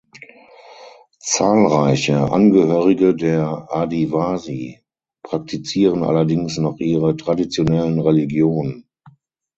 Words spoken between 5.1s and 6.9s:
praktizieren allerdings noch